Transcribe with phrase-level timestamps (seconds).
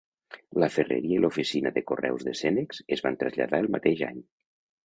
[0.63, 4.19] La ferreria i l'oficina de correus de Senex es van traslladar el mateix any.